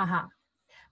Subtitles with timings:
[0.00, 0.30] Ajá.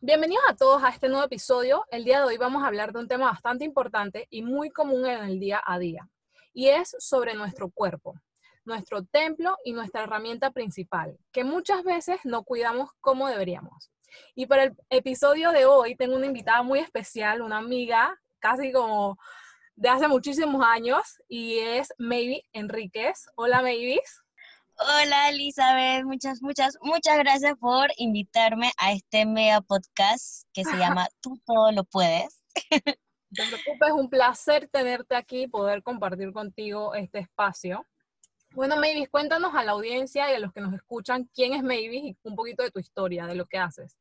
[0.00, 1.84] Bienvenidos a todos a este nuevo episodio.
[1.92, 5.06] El día de hoy vamos a hablar de un tema bastante importante y muy común
[5.06, 6.08] en el día a día,
[6.52, 8.16] y es sobre nuestro cuerpo,
[8.64, 13.92] nuestro templo y nuestra herramienta principal, que muchas veces no cuidamos como deberíamos.
[14.34, 19.18] Y para el episodio de hoy tengo una invitada muy especial, una amiga casi como
[19.76, 23.28] de hace muchísimos años, y es Maybe Enríquez.
[23.36, 24.25] Hola, Mavis.
[24.78, 31.08] Hola Elizabeth, muchas, muchas, muchas gracias por invitarme a este mega podcast que se llama
[31.22, 32.42] Tú todo lo puedes.
[32.70, 37.86] No te preocupes, es un placer tenerte aquí y poder compartir contigo este espacio.
[38.50, 42.04] Bueno, Mavis, cuéntanos a la audiencia y a los que nos escuchan quién es Mavis
[42.04, 43.96] y un poquito de tu historia, de lo que haces.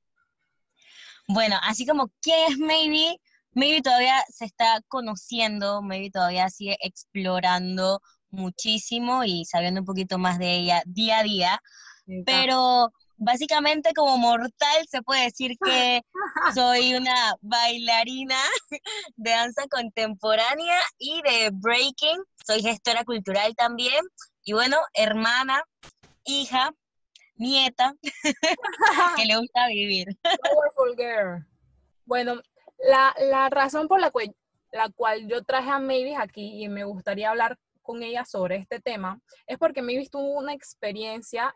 [1.30, 3.22] Bueno, así como quién es Maybe,
[3.54, 8.02] Maybe todavía se está conociendo, Maybe todavía sigue explorando
[8.36, 11.62] muchísimo y sabiendo un poquito más de ella día a día,
[12.26, 16.02] pero básicamente como mortal se puede decir que
[16.54, 18.38] soy una bailarina
[19.16, 24.04] de danza contemporánea y de breaking, soy gestora cultural también
[24.44, 25.64] y bueno, hermana,
[26.24, 26.72] hija,
[27.36, 27.96] nieta,
[29.18, 30.08] que le gusta vivir.
[30.22, 31.46] Powerful girl.
[32.06, 32.42] Bueno,
[32.78, 34.36] la, la razón por la, cual,
[34.72, 38.82] la cual yo traje a Mavis aquí y me gustaría hablar con ella sobre este
[38.82, 41.56] tema es porque me he visto una experiencia,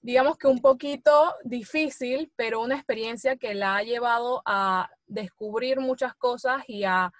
[0.00, 6.14] digamos que un poquito difícil, pero una experiencia que la ha llevado a descubrir muchas
[6.14, 7.10] cosas y a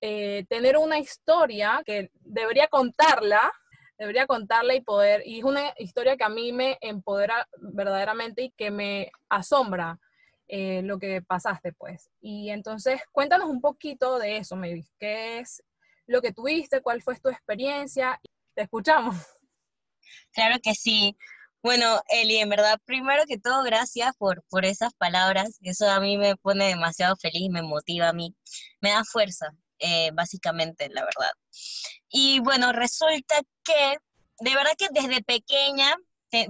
[0.00, 3.52] eh, tener una historia que debería contarla,
[3.96, 8.50] debería contarla y poder, y es una historia que a mí me empodera verdaderamente y
[8.50, 10.00] que me asombra.
[10.46, 12.10] Eh, lo que pasaste, pues.
[12.20, 14.92] Y entonces, cuéntanos un poquito de eso, Mavis.
[14.98, 15.62] ¿Qué es
[16.06, 18.20] lo que tuviste, cuál fue tu experiencia.
[18.54, 19.16] Te escuchamos.
[20.32, 21.16] Claro que sí.
[21.62, 25.58] Bueno, Eli, en verdad, primero que todo, gracias por, por esas palabras.
[25.62, 28.34] Eso a mí me pone demasiado feliz, me motiva a mí,
[28.82, 29.46] me da fuerza,
[29.78, 31.30] eh, básicamente, la verdad.
[32.10, 33.96] Y bueno, resulta que,
[34.40, 35.96] de verdad que desde pequeña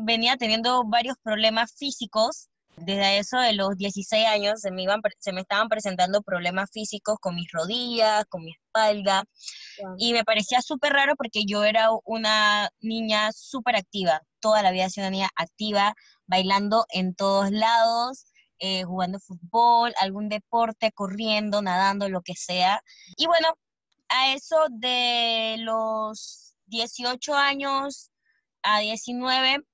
[0.00, 5.32] venía teniendo varios problemas físicos desde eso de los 16 años se me, iban, se
[5.32, 9.24] me estaban presentando problemas físicos con mis rodillas, con mi espalda,
[9.98, 14.90] y me parecía súper raro porque yo era una niña súper activa, toda la vida
[14.90, 15.94] sido una niña activa,
[16.26, 18.26] bailando en todos lados,
[18.58, 22.82] eh, jugando fútbol, algún deporte, corriendo, nadando, lo que sea.
[23.16, 23.48] Y bueno,
[24.08, 28.10] a eso de los 18 años
[28.62, 29.64] a 19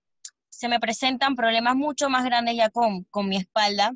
[0.50, 3.92] se me presentan problemas mucho más grandes ya con, mi espalda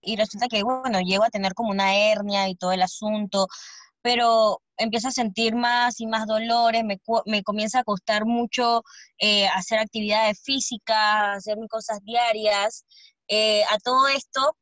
[0.00, 3.46] y resulta que, bueno, llego a tener como una hernia y todo el asunto,
[4.00, 8.82] pero empiezo a sentir más y más dolores, me, me comienza a costar mucho
[9.18, 12.84] eh, hacer actividades físicas, hacer mis cosas diarias.
[13.28, 14.56] Eh, a todo esto,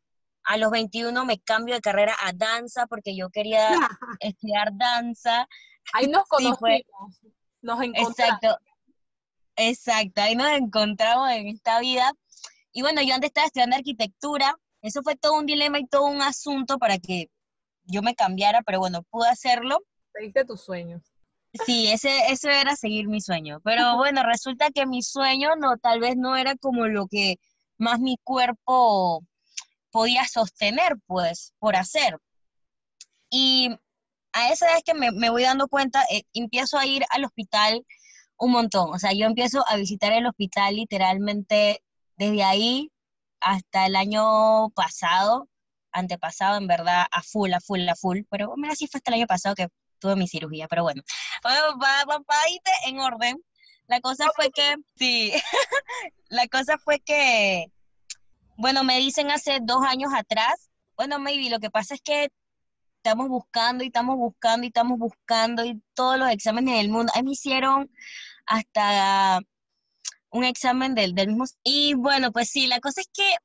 [0.45, 3.69] a los 21 me cambio de carrera a danza porque yo quería
[4.21, 5.47] estudiar danza.
[5.93, 6.83] Ahí nos conocimos,
[7.63, 8.19] nos encontramos.
[8.19, 8.59] Exacto.
[9.63, 12.13] Exacto, ahí nos encontramos en esta vida.
[12.73, 16.23] Y bueno, yo antes estaba estudiando arquitectura, eso fue todo un dilema y todo un
[16.23, 17.29] asunto para que
[17.85, 19.81] yo me cambiara, pero bueno, pude hacerlo.
[20.15, 21.03] Seguiste tus sueños.
[21.67, 23.61] Sí, ese, eso era seguir mi sueño.
[23.63, 27.37] Pero bueno, resulta que mi sueño no, tal vez no era como lo que
[27.77, 29.23] más mi cuerpo
[29.91, 32.17] podía sostener, pues, por hacer.
[33.29, 33.77] Y
[34.33, 37.85] a esa vez que me, me voy dando cuenta, eh, empiezo a ir al hospital
[38.41, 38.93] un montón.
[38.93, 41.83] O sea, yo empiezo a visitar el hospital literalmente
[42.17, 42.91] desde ahí
[43.41, 45.49] hasta el año pasado,
[45.93, 48.21] antepasado, en verdad, a full, a full, a full.
[48.31, 49.69] Pero mira, sí fue hasta el año pasado que
[49.99, 51.03] tuve mi cirugía, pero bueno.
[51.43, 53.37] Para irte en orden,
[53.87, 55.33] la cosa fue que, sí,
[56.29, 57.67] la cosa fue que,
[58.57, 62.31] bueno, me dicen hace dos años atrás, bueno, maybe, lo que pasa es que
[62.97, 67.11] estamos buscando y estamos buscando y estamos buscando y todos los exámenes del mundo.
[67.15, 67.91] Ahí me hicieron
[68.51, 69.41] hasta
[70.31, 71.45] un examen del, del mismo.
[71.63, 73.37] Y bueno, pues sí, la cosa es que,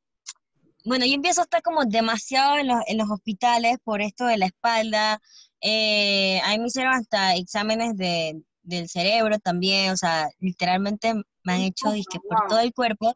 [0.83, 4.37] bueno, yo empiezo a estar como demasiado en los, en los hospitales por esto de
[4.37, 5.21] la espalda.
[5.61, 11.13] Eh, ahí me hicieron hasta exámenes de, del cerebro también, o sea, literalmente
[11.43, 13.15] me han hecho disque por todo el cuerpo.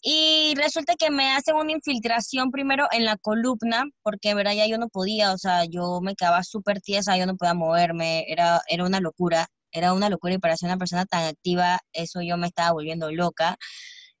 [0.00, 4.66] Y resulta que me hacen una infiltración primero en la columna, porque de verdad ya
[4.66, 8.60] yo no podía, o sea, yo me quedaba súper tiesa, yo no podía moverme, era,
[8.68, 12.36] era una locura era una locura y para ser una persona tan activa, eso yo
[12.38, 13.56] me estaba volviendo loca.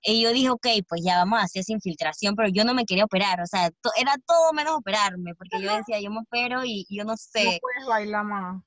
[0.02, 2.84] Y yo dije, ok, pues ya vamos a hacer esa infiltración, pero yo no me
[2.84, 6.84] quería operar, o sea, era todo menos operarme, porque yo decía, yo me opero y
[6.90, 7.44] yo no sé.
[7.44, 8.62] No puedes bailar más.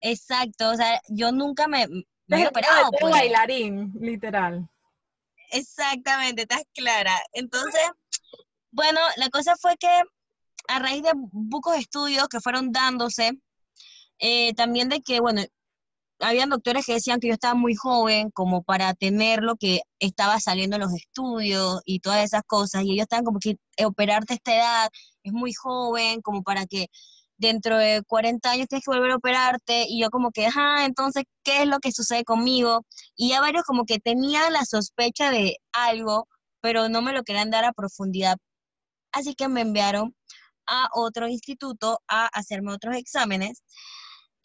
[0.00, 1.86] Exacto, o sea, yo nunca me,
[2.26, 2.90] me he operado.
[2.98, 3.12] Pues.
[3.12, 4.68] bailarín, literal.
[5.52, 7.16] Exactamente, estás clara.
[7.32, 7.82] Entonces,
[8.72, 9.88] Bueno, la cosa fue que
[10.68, 11.12] a raíz de
[11.50, 13.32] pocos estudios que fueron dándose,
[14.18, 15.42] eh, también de que, bueno,
[16.20, 20.40] habían doctores que decían que yo estaba muy joven como para tener lo que estaba
[20.40, 24.34] saliendo en los estudios y todas esas cosas, y ellos estaban como que eh, operarte
[24.34, 24.88] a esta edad
[25.22, 26.86] es muy joven, como para que
[27.38, 31.24] dentro de 40 años tienes que volver a operarte, y yo como que, ajá, entonces,
[31.44, 32.86] ¿qué es lo que sucede conmigo?
[33.16, 36.28] Y ya varios como que tenían la sospecha de algo,
[36.60, 38.36] pero no me lo querían dar a profundidad,
[39.12, 40.14] así que me enviaron
[40.66, 43.62] a otro instituto a hacerme otros exámenes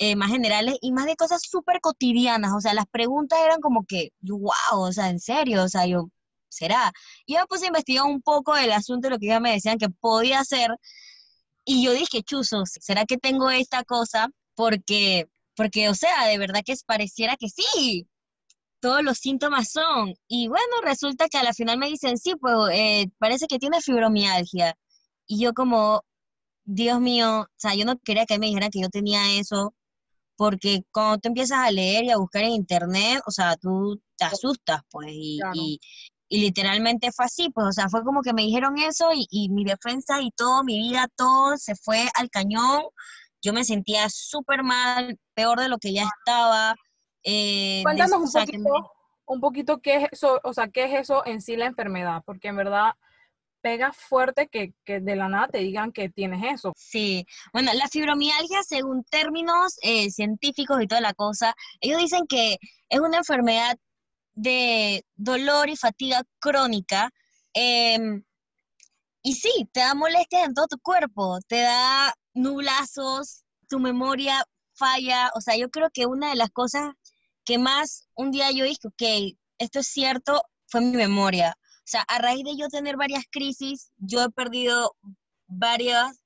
[0.03, 2.53] eh, más generales y más de cosas súper cotidianas.
[2.55, 6.09] O sea, las preguntas eran como que, wow, o sea, en serio, o sea, yo,
[6.49, 6.91] ¿será?
[7.27, 9.89] Y yo a investigar un poco el asunto de lo que ya me decían que
[9.89, 10.71] podía hacer.
[11.65, 14.29] Y yo dije, chuzos, ¿será que tengo esta cosa?
[14.55, 18.07] Porque, porque, o sea, de verdad que pareciera que sí.
[18.81, 20.15] Todos los síntomas son.
[20.27, 23.81] Y bueno, resulta que a la final me dicen, sí, pues eh, parece que tiene
[23.81, 24.75] fibromialgia.
[25.27, 26.03] Y yo como,
[26.65, 29.75] Dios mío, o sea, yo no quería que me dijeran que yo tenía eso,
[30.41, 34.25] porque cuando tú empiezas a leer y a buscar en internet, o sea, tú te
[34.25, 35.79] asustas, pues, y, y,
[36.41, 39.63] literalmente fue así, pues, o sea, fue como que me dijeron eso y, y mi
[39.65, 42.81] defensa y todo, mi vida, todo se fue al cañón,
[43.39, 46.73] yo me sentía súper mal, peor de lo que ya estaba.
[47.23, 48.91] Eh, Cuéntanos un, poquito,
[49.27, 52.47] un poquito qué es eso, o sea, qué es eso en sí la enfermedad, porque
[52.47, 52.93] en verdad
[53.61, 56.73] pega fuerte que, de la nada te digan que tienes eso.
[56.75, 62.57] Sí, bueno, la fibromialgia, según términos eh, científicos y toda la cosa, ellos dicen que
[62.89, 63.77] es una enfermedad
[64.33, 67.11] de dolor y fatiga crónica.
[67.53, 68.23] Em,
[69.23, 74.43] y sí, te da molestias en todo tu cuerpo, te da nublazos, tu memoria
[74.73, 75.31] falla.
[75.35, 76.93] O sea, yo creo que una de las cosas
[77.45, 81.55] que más un día yo dije, ok, esto es cierto, fue mi memoria.
[81.83, 84.95] O sea, a raíz de yo tener varias crisis, yo he perdido
[85.47, 86.21] varias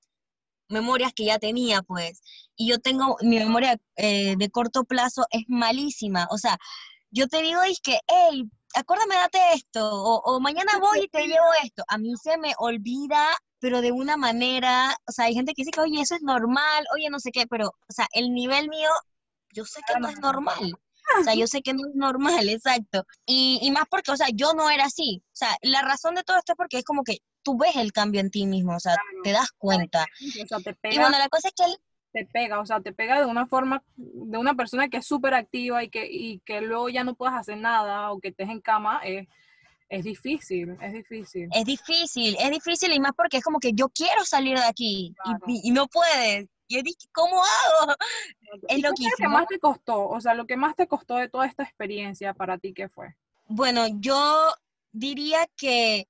[0.69, 2.21] memorias que ya tenía, pues.
[2.55, 6.27] Y yo tengo, mi memoria eh, de corto plazo es malísima.
[6.31, 6.57] O sea,
[7.11, 11.45] yo te digo, es que, hey, acuérdame, date esto, o, mañana voy y te llevo
[11.63, 11.83] esto.
[11.87, 13.25] A mí se me olvida,
[13.59, 16.85] pero de una manera, o sea, hay gente que dice que, oye, eso es normal,
[16.93, 18.89] oye, no sé qué, pero, o sea, el nivel mío,
[19.53, 20.73] yo sé que no es normal.
[21.19, 23.05] O sea, yo sé que no es normal, exacto.
[23.25, 25.23] Y, y, más porque, o sea, yo no era así.
[25.35, 27.91] O sea, la razón de todo esto es porque es como que tú ves el
[27.91, 30.05] cambio en ti mismo, o sea, te das cuenta.
[30.41, 31.65] O sea, te pega, y bueno, la cosa es que
[32.13, 35.33] Te pega, o sea, te pega de una forma, de una persona que es súper
[35.33, 38.61] activa y que, y que luego ya no puedas hacer nada o que estés en
[38.61, 39.27] cama, es,
[39.89, 41.49] es difícil, es difícil.
[41.51, 45.13] Es difícil, es difícil y más porque es como que yo quiero salir de aquí
[45.47, 46.47] y, y, no puedes.
[46.69, 47.93] Y dije, ¿cómo hago?
[48.69, 50.07] Es lo que más te costó?
[50.07, 53.15] O sea, lo que más te costó de toda esta experiencia para ti, ¿qué fue?
[53.47, 54.53] Bueno, yo
[54.95, 56.07] diría que,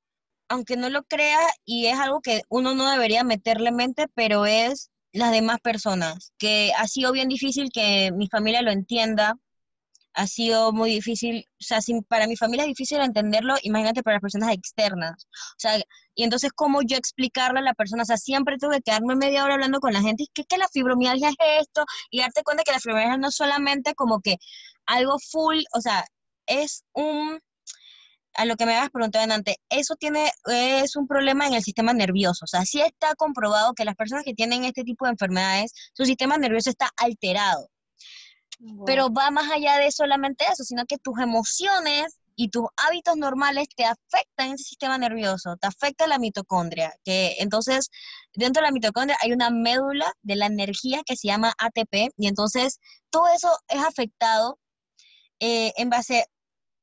[0.50, 4.92] aunque no lo crea, y es algo que uno no debería meterle mente, pero es
[5.12, 9.36] las demás personas, que ha sido bien difícil que mi familia lo entienda,
[10.14, 14.22] ha sido muy difícil, o sea, para mi familia es difícil entenderlo, imagínate para las
[14.22, 15.28] personas externas.
[15.34, 15.78] O sea,
[16.16, 18.04] y entonces, ¿cómo yo explicarle a la persona?
[18.04, 20.58] O sea, siempre tuve que quedarme media hora hablando con la gente, y que, que
[20.58, 24.38] la fibromialgia es esto, y darte cuenta que la fibromialgia no es solamente como que
[24.86, 26.06] algo full, o sea,
[26.48, 27.40] es un,
[28.35, 31.94] a lo que me habías preguntado antes, eso tiene, es un problema en el sistema
[31.94, 32.45] nervioso.
[32.45, 36.06] O sea, sí está comprobado que las personas que tienen este tipo de enfermedades, su
[36.06, 37.69] sistema nervioso está alterado.
[38.85, 43.68] Pero va más allá de solamente eso, sino que tus emociones y tus hábitos normales
[43.75, 47.89] te afectan ese sistema nervioso, te afecta la mitocondria, que entonces
[48.33, 52.27] dentro de la mitocondria hay una médula de la energía que se llama ATP y
[52.27, 54.59] entonces todo eso es afectado
[55.39, 56.25] eh, en base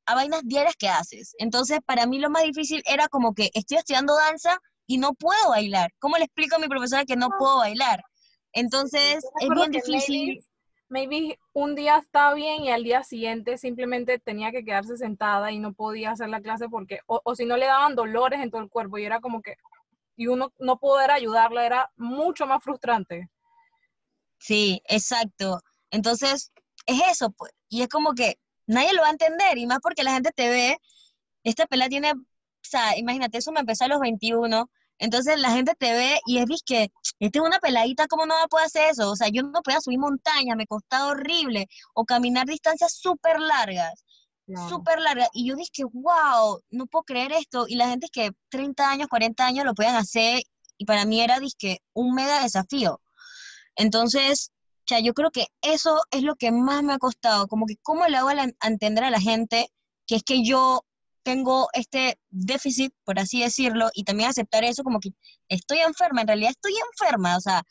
[0.06, 1.35] a vainas diarias que haces.
[1.38, 5.50] Entonces para mí lo más difícil era como que estoy estudiando danza y no puedo
[5.50, 5.90] bailar.
[5.99, 8.02] ¿Cómo le explico a mi profesora que no puedo bailar?
[8.52, 10.42] Entonces es bien difícil
[10.92, 15.59] maybe un día estaba bien y al día siguiente simplemente tenía que quedarse sentada y
[15.59, 18.68] no podía hacer la clase porque, o, si no le daban dolores en todo el
[18.68, 19.56] cuerpo y era como que,
[20.16, 23.30] y uno no poder ayudarla era mucho más frustrante.
[24.38, 25.61] Sí, exacto.
[25.90, 26.52] Entonces,
[26.85, 27.52] es eso, pues.
[27.71, 30.49] Y es como que nadie lo va a entender, y más porque la gente te
[30.49, 30.78] ve,
[31.45, 32.25] esta pela tiene, o
[32.62, 36.62] sea, imagínate, eso me empezó a los 21, entonces la gente te ve y es
[36.64, 39.11] que esta es una peladita, ¿cómo no va a poder hacer eso?
[39.11, 44.04] O sea, yo no podía subir montañas, me costaba horrible, o caminar distancias súper largas,
[44.69, 45.28] súper largas.
[45.33, 47.64] Y yo dije, wow, no puedo creer esto.
[47.66, 50.42] Y la gente es que 30 años, 40 años lo pueden hacer,
[50.78, 53.00] y para mí era, dije, un mega desafío.
[53.75, 54.52] Entonces,
[54.83, 57.77] o sea, yo creo que eso es lo que más me ha costado, como que
[57.83, 59.69] cómo le hago a, entender a la gente
[60.07, 60.85] que es que yo
[61.23, 65.11] tengo este déficit, por así decirlo, y también aceptar eso como que
[65.49, 67.62] estoy enferma, en realidad estoy enferma, o sea,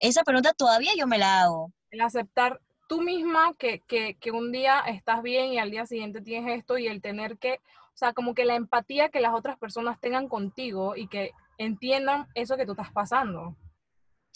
[0.00, 1.72] esa pregunta todavía yo me la hago.
[1.90, 2.58] El aceptar
[2.88, 6.78] tú misma que, que, que un día estás bien y al día siguiente tienes esto
[6.78, 7.60] y el tener que,
[7.94, 12.28] o sea, como que la empatía que las otras personas tengan contigo y que entiendan
[12.34, 13.54] eso que tú estás pasando.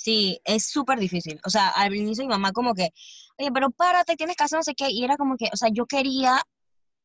[0.03, 1.39] Sí, es súper difícil.
[1.45, 2.91] O sea, al inicio mi mamá como que,
[3.39, 4.91] oye, pero párate, tienes que hacer no sé qué.
[4.91, 6.41] Y era como que, o sea, yo quería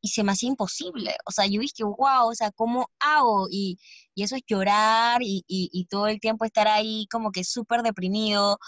[0.02, 1.16] y se me hacía imposible.
[1.26, 3.48] O sea, yo dije, wow, o sea, ¿cómo hago?
[3.52, 3.78] Y,
[4.16, 7.82] y eso es llorar y, y, y, todo el tiempo estar ahí como que súper
[7.84, 8.60] deprimido.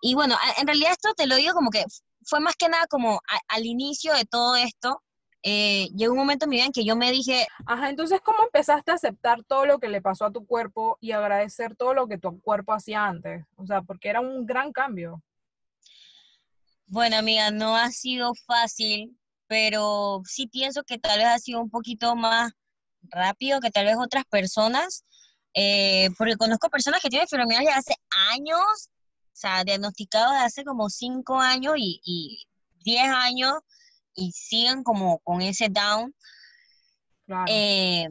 [0.00, 1.84] Y bueno, en realidad esto te lo digo como que
[2.26, 5.02] fue más que nada como al inicio de todo esto,
[5.46, 7.46] eh, llegó un momento en mi vida en que yo me dije...
[7.66, 11.12] Ajá, entonces, ¿cómo empezaste a aceptar todo lo que le pasó a tu cuerpo y
[11.12, 13.44] agradecer todo lo que tu cuerpo hacía antes?
[13.56, 15.22] O sea, porque era un gran cambio.
[16.86, 21.68] Bueno, amiga, no ha sido fácil, pero sí pienso que tal vez ha sido un
[21.68, 22.52] poquito más
[23.02, 25.04] rápido que tal vez otras personas,
[25.52, 27.94] eh, porque conozco personas que tienen fibromialgia hace
[28.32, 32.46] años, o sea, diagnosticados de hace como 5 años y, y
[32.82, 33.52] 10 años,
[34.14, 36.14] y siguen como con ese down.
[37.26, 37.44] Claro.
[37.48, 38.08] Eh,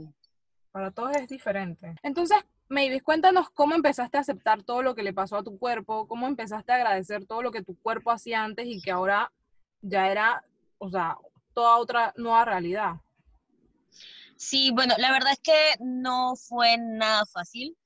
[0.71, 1.95] Para todos es diferente.
[2.03, 2.37] Entonces,
[2.69, 6.27] Mavis, cuéntanos cómo empezaste a aceptar todo lo que le pasó a tu cuerpo, cómo
[6.27, 9.31] empezaste a agradecer todo lo que tu cuerpo hacía antes y que ahora
[9.81, 10.43] ya era,
[10.79, 11.17] o sea,
[11.53, 12.95] toda otra nueva realidad.
[14.37, 17.77] Sí, bueno, la verdad es que no fue nada fácil,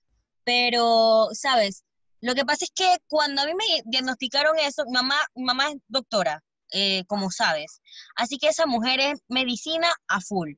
[0.44, 1.84] pero, ¿sabes?
[2.22, 6.44] Lo que pasa es que cuando a mí me diagnosticaron eso, mamá, mamá es doctora,
[6.72, 7.82] eh, como sabes.
[8.16, 10.52] Así que esa mujer es medicina a full.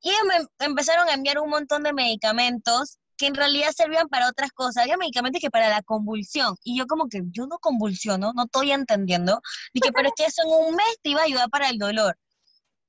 [0.00, 4.28] Y ellos me empezaron a enviar un montón de medicamentos que en realidad servían para
[4.28, 4.84] otras cosas.
[4.84, 6.56] Había medicamentos que para la convulsión.
[6.62, 9.40] Y yo como que, yo no convulsiono, no estoy entendiendo.
[9.74, 12.16] Dije, pero es que eso en un mes te iba a ayudar para el dolor.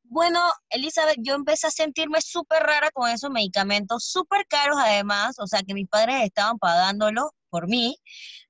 [0.04, 5.46] Bueno, Elizabeth, yo empecé a sentirme súper rara con esos medicamentos, súper caros además, o
[5.46, 7.96] sea que mis padres estaban pagándolo por mí,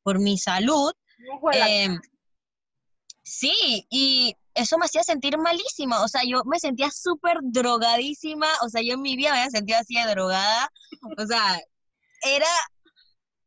[0.02, 0.94] por mi salud.
[3.30, 8.70] Sí, y eso me hacía sentir malísima, o sea, yo me sentía súper drogadísima, o
[8.70, 10.68] sea, yo en mi vida me había sentido así de drogada,
[11.16, 11.60] o sea,
[12.24, 12.48] era,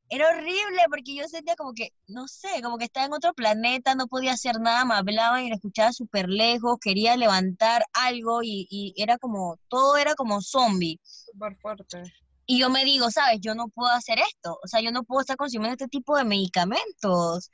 [0.08, 3.96] era horrible porque yo sentía como que, no sé, como que estaba en otro planeta,
[3.96, 8.68] no podía hacer nada, me hablaban y lo escuchaba súper lejos, quería levantar algo y,
[8.70, 11.00] y, era como, todo era como zombie.
[11.02, 12.04] Súper fuerte.
[12.46, 15.22] Y yo me digo, sabes, yo no puedo hacer esto, o sea, yo no puedo
[15.22, 17.50] estar consumiendo este tipo de medicamentos.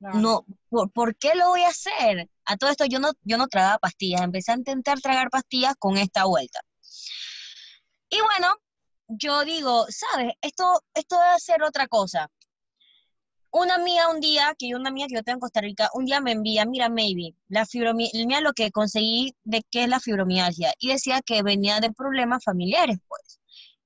[0.00, 2.30] No, ¿por, qué lo voy a hacer?
[2.46, 5.98] A todo esto yo no, yo no tragaba pastillas, empecé a intentar tragar pastillas con
[5.98, 6.60] esta vuelta.
[8.08, 8.56] Y bueno,
[9.08, 10.32] yo digo, ¿sabes?
[10.40, 12.30] Esto, esto debe ser otra cosa.
[13.52, 16.06] Una amiga un día, que yo una amiga que yo tengo en Costa Rica, un
[16.06, 20.72] día me envía, mira, maybe, la fibromialgia, lo que conseguí de qué es la fibromialgia,
[20.78, 23.40] y decía que venía de problemas familiares, pues,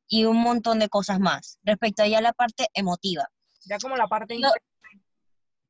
[0.07, 3.27] y un montón de cosas más, respecto a ya la parte emotiva.
[3.65, 4.39] Ya como la parte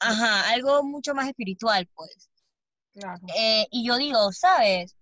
[0.05, 2.31] Ajá, algo mucho más espiritual, pues.
[3.37, 4.95] Eh, y yo digo, ¿sabes?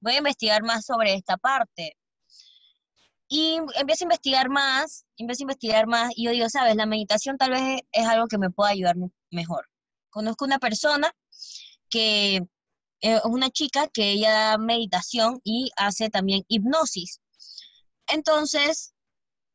[0.00, 1.96] Voy a investigar más sobre esta parte.
[3.28, 6.76] Y empiezo a investigar más, empiezo a investigar más, y yo digo, ¿sabes?
[6.76, 8.96] La meditación tal vez es algo que me pueda ayudar
[9.30, 9.68] mejor.
[10.10, 11.12] Conozco una persona
[11.90, 12.46] que eh,
[13.00, 17.20] es una chica que ella da meditación y hace también hipnosis.
[18.08, 18.94] Entonces,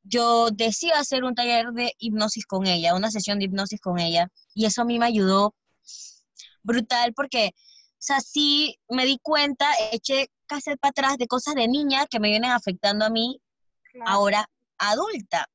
[0.04, 4.28] yo decido hacer un taller de hipnosis con ella, una sesión de hipnosis con ella,
[4.54, 5.56] y eso a mí me ayudó
[6.62, 11.68] brutal porque, o sea, sí me di cuenta, eché casi para atrás de cosas de
[11.68, 13.42] niña que me vienen afectando a mí
[14.06, 15.48] ahora adulta.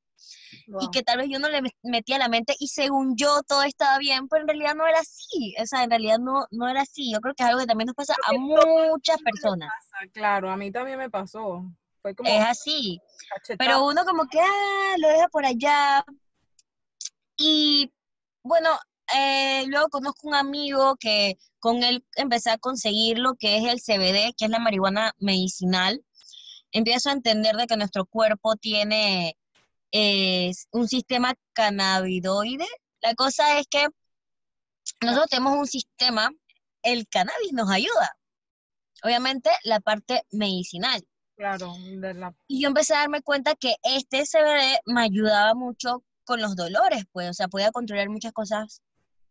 [0.81, 3.62] Y que tal vez yo no le metía a la mente y según yo todo
[3.62, 5.55] estaba bien, pero en realidad no era así.
[5.61, 7.11] O sea, en realidad no, no era así.
[7.11, 9.71] Yo creo que es algo que también nos pasa a muchas personas.
[10.12, 11.64] claro, a mí también me pasó.
[12.02, 13.00] Fue como es así.
[13.59, 16.05] Pero uno como que, ah, lo deja por allá.
[17.37, 17.93] Y
[18.43, 18.71] bueno,
[19.17, 23.81] eh, luego conozco un amigo que con él empecé a conseguir lo que es el
[23.81, 26.05] CBD, que es la marihuana medicinal.
[26.73, 29.37] Empiezo a entender de que nuestro cuerpo tiene
[29.93, 32.67] eh, un sistema cannabinoide.
[33.00, 33.88] La cosa es que
[35.00, 36.31] nosotros tenemos un sistema,
[36.83, 38.17] el cannabis nos ayuda.
[39.02, 41.07] Obviamente la parte medicinal.
[41.38, 41.73] Claro,
[42.49, 47.04] Y yo empecé a darme cuenta que este CBD me ayudaba mucho con los dolores,
[47.12, 48.83] pues, o sea, podía controlar muchas cosas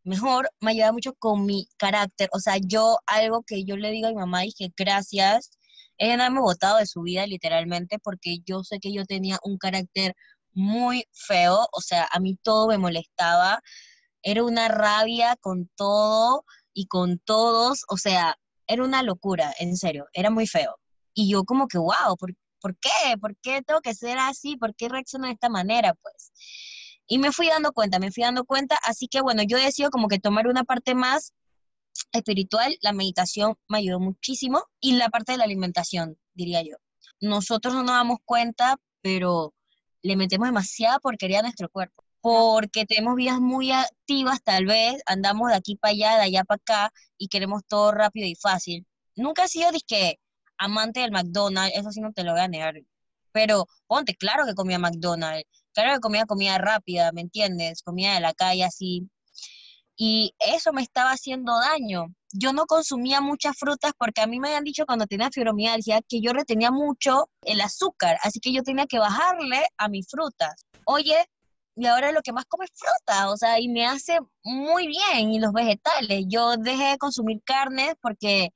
[0.06, 4.08] mejor, me ayudaba mucho con mi carácter, o sea, yo algo que yo le digo
[4.08, 5.52] a mi mamá, dije, gracias,
[5.98, 9.38] ella no me ha botado de su vida literalmente porque yo sé que yo tenía
[9.44, 10.16] un carácter
[10.54, 13.62] muy feo, o sea, a mí todo me molestaba,
[14.24, 20.08] era una rabia con todo y con todos, o sea, era una locura, en serio,
[20.14, 20.78] era muy feo.
[21.18, 22.36] Y yo como que, wow, ¿por
[22.80, 23.18] qué?
[23.20, 24.56] ¿Por qué tengo que ser así?
[24.56, 25.96] ¿Por qué reacciono de esta manera?
[25.96, 26.32] Pues.
[27.08, 30.10] Y me fui dando cuenta, me fui dando cuenta, así que bueno, yo decido como
[30.10, 31.34] que tomar una parte más
[32.12, 36.76] espiritual, la meditación me ayudó muchísimo y la parte de la alimentación, diría yo.
[37.20, 39.56] Nosotros no nos damos cuenta, pero
[40.04, 45.50] le metemos demasiada porquería a nuestro cuerpo, porque tenemos vidas muy activas, tal vez andamos
[45.50, 48.86] de aquí para allá, de allá para acá y queremos todo rápido y fácil.
[49.16, 50.20] Nunca he sido disque
[50.58, 52.76] amante del McDonald's, eso sí no te lo voy a negar,
[53.32, 57.82] pero ponte, claro que comía McDonald's, claro que comía comida rápida, ¿me entiendes?
[57.84, 59.10] Comida de la calle así,
[59.98, 62.06] y eso me estaba haciendo daño.
[62.32, 66.22] Yo no consumía muchas frutas porque a mí me habían dicho cuando tenía fibromialgia que
[66.22, 70.54] yo retenía mucho el azúcar, así que yo tenía que bajarle a mis frutas.
[70.86, 71.26] Oye,
[71.76, 75.32] y ahora lo que más como es fruta, o sea, y me hace muy bien,
[75.32, 76.26] y los vegetales.
[76.28, 78.52] Yo dejé de consumir carnes porque,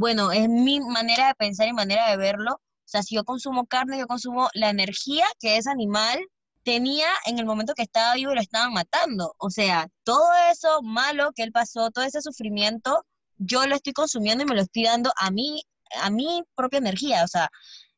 [0.00, 2.54] bueno, es mi manera de pensar y manera de verlo.
[2.54, 6.18] O sea, si yo consumo carne, yo consumo la energía que es animal
[6.62, 9.34] tenía en el momento que estaba vivo y lo estaban matando.
[9.36, 13.04] O sea, todo eso malo que él pasó, todo ese sufrimiento,
[13.36, 15.62] yo lo estoy consumiendo y me lo estoy dando a mí,
[16.00, 17.22] a mi propia energía.
[17.22, 17.50] O sea,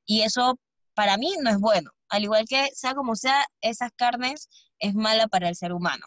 [0.04, 0.58] y eso
[0.94, 1.92] para mí no es bueno.
[2.08, 4.48] Al igual que sea como sea, esas carnes
[4.80, 6.06] es mala para el ser humano.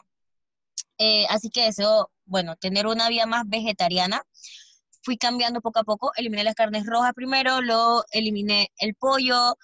[0.98, 4.24] Eh, así que deseo, bueno, tener una vida más vegetariana.
[5.06, 9.56] Fui cambiando poco a poco, eliminé las carnes rojas primero, luego eliminé el pollo,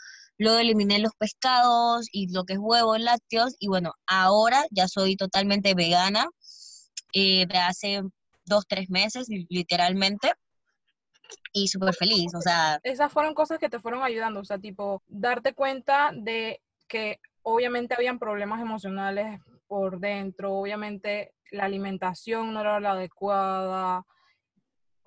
[0.42, 3.56] Luego eliminé los pescados y lo que es huevos, lácteos.
[3.60, 6.26] Y bueno, ahora ya soy totalmente vegana
[7.14, 8.02] eh, hace
[8.46, 10.34] dos, tres meses, literalmente.
[11.54, 12.80] Y súper feliz, o sea.
[12.82, 17.94] Esas fueron cosas que te fueron ayudando, o sea, tipo, darte cuenta de que obviamente
[17.94, 24.06] habían problemas emocionales por dentro, obviamente la alimentación no era la adecuada,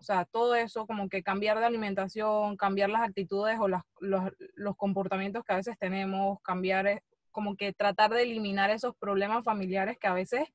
[0.04, 4.76] o sea, todo eso, como que cambiar de alimentación, cambiar las actitudes o los, los,
[4.76, 9.96] comportamientos que a veces tenemos, cambiar, eh, como que tratar de eliminar esos problemas familiares
[9.98, 10.46] que a veces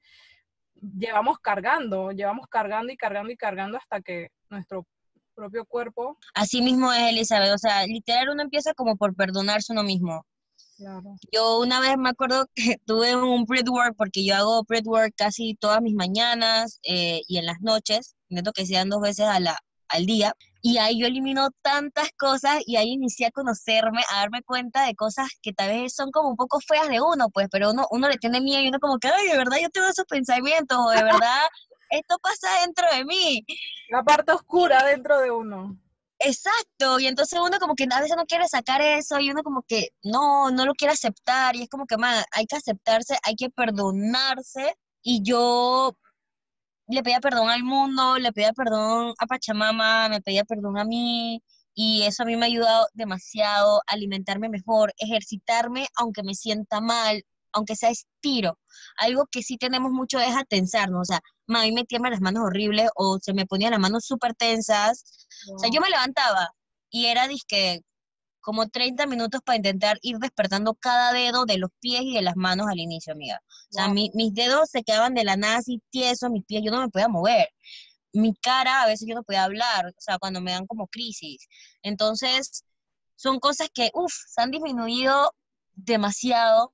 [0.76, 4.86] llevamos cargando, llevamos cargando y cargando y cargando hasta que nuestro
[5.34, 6.16] propio cuerpo.
[6.36, 7.52] Así mismo es, Elizabeth.
[7.52, 10.28] O sea, literal uno empieza como por perdonarse uno mismo.
[10.78, 11.16] Claro.
[11.32, 15.82] Yo una vez me acuerdo que tuve un work porque yo hago work casi todas
[15.82, 19.58] mis mañanas eh, y en las noches intento que sean dos veces a la,
[19.90, 20.34] al día.
[20.62, 24.96] Y ahí yo elimino tantas cosas y ahí inicié a conocerme, a darme cuenta de
[24.96, 28.10] cosas que tal vez son como un poco feas de uno, pues, pero uno, uno
[28.10, 30.90] le tiene miedo y uno como que, ay, de verdad yo tengo esos pensamientos, o
[30.90, 31.48] de verdad
[31.90, 33.46] esto pasa dentro de mí.
[33.90, 35.78] La parte oscura dentro de uno.
[36.22, 39.64] Exacto, y entonces uno como que a veces no quiere sacar eso y uno como
[39.66, 43.36] que no, no lo quiere aceptar y es como que, man, hay que aceptarse, hay
[43.36, 45.98] que perdonarse y yo
[46.90, 51.42] le pedía perdón al mundo, le pedía perdón a Pachamama, me pedía perdón a mí,
[51.76, 56.82] y eso a mí me ha ayudado demasiado a alimentarme mejor, ejercitarme aunque me sienta
[56.82, 57.24] mal,
[57.54, 58.60] aunque sea estiro.
[58.98, 62.22] Algo que sí tenemos mucho es a tensarnos, o sea, a mí me tiemblan las
[62.22, 65.28] manos horribles o se me ponían las manos súper tensas.
[65.56, 66.50] O sea, yo me levantaba
[66.90, 67.82] y era disque
[68.42, 72.36] como 30 minutos para intentar ir despertando cada dedo de los pies y de las
[72.36, 73.42] manos al inicio, amiga.
[73.70, 76.82] O sea, mis dedos se quedaban de la nada así tiesos, mis pies yo no
[76.82, 77.50] me podía mover.
[78.14, 81.48] Mi cara a veces yo no podía hablar, o sea, cuando me dan como crisis.
[81.84, 82.64] Entonces,
[83.16, 85.34] son cosas que, uff, se han disminuido
[85.74, 86.74] demasiado.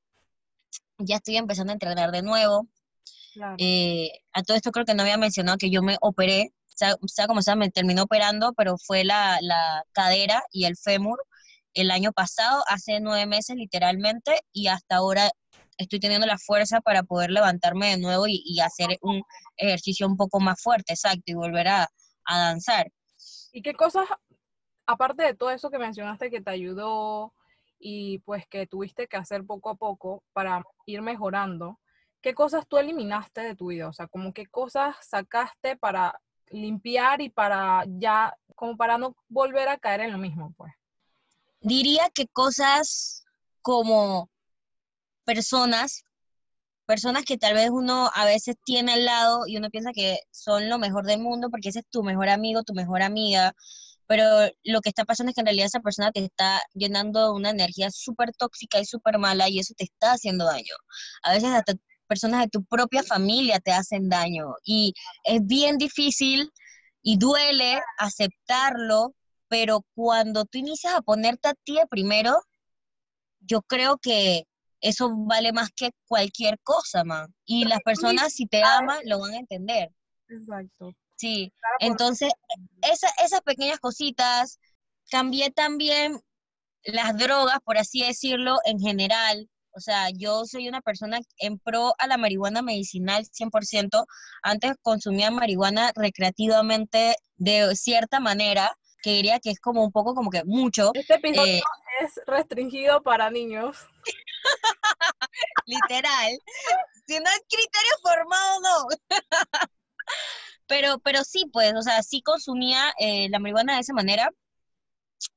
[1.00, 2.68] Ya estoy empezando a entrenar de nuevo.
[3.58, 6.94] Eh, a todo esto creo que no había mencionado que yo me operé, o sea,
[7.02, 11.20] o sea como sea, me terminó operando, pero fue la, la cadera y el fémur
[11.76, 15.30] el año pasado, hace nueve meses literalmente, y hasta ahora
[15.78, 19.22] estoy teniendo la fuerza para poder levantarme de nuevo y, hacer un
[19.58, 21.88] ejercicio un poco más fuerte, exacto, y volver a,
[22.28, 22.92] danzar.
[23.52, 24.08] ¿Y qué cosas,
[24.88, 27.34] aparte de todo eso que mencionaste que te ayudó
[27.78, 31.80] y pues que tuviste que hacer poco a poco para ir mejorando,
[32.22, 33.88] qué cosas tú eliminaste de tu vida?
[33.88, 39.68] O sea, como qué cosas sacaste para limpiar y para ya, como para no volver
[39.68, 40.74] a caer en lo mismo, pues.
[41.66, 43.24] Diría que cosas
[43.64, 44.30] como
[45.24, 46.04] personas,
[46.86, 50.70] personas que tal vez uno a veces tiene al lado y uno piensa que son
[50.70, 53.56] lo mejor del mundo porque ese es tu mejor amigo, tu mejor amiga,
[54.06, 54.26] pero
[54.64, 57.90] lo que está pasando es que en realidad esa persona te está llenando una energía
[57.90, 60.76] súper tóxica y súper mala y eso te está haciendo daño.
[61.24, 61.74] A veces hasta
[62.08, 66.52] personas de tu propia familia te hacen daño y es bien difícil
[67.02, 69.16] y duele aceptarlo
[69.58, 72.42] pero cuando tú inicias a ponerte a ti primero,
[73.40, 74.44] yo creo que
[74.82, 77.34] eso vale más que cualquier cosa, man.
[77.46, 79.94] Y las personas, si te aman, lo van a entender.
[80.28, 80.92] Exacto.
[81.16, 82.34] Sí, entonces,
[82.82, 84.60] esas pequeñas cositas,
[85.10, 86.20] cambié también
[86.84, 89.50] las drogas, por así decirlo, en general.
[89.72, 94.06] O sea, yo soy una persona en pro a la marihuana medicinal 100%.
[94.44, 100.32] Antes consumía marihuana recreativamente de cierta manera, que diría que es como un poco como
[100.32, 100.90] que mucho.
[100.96, 101.62] Este episodio eh,
[102.02, 103.78] es restringido para niños.
[105.68, 106.32] Literal.
[107.06, 108.88] si no hay criterio formado, no.
[110.66, 114.28] pero, pero sí, pues, o sea, sí consumía eh, la marihuana de esa manera,